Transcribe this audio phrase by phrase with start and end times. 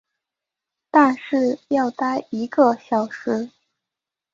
[0.89, 3.51] 但是要待一个小时